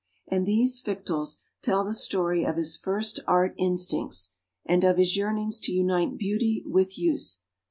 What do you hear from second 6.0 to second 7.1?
beauty with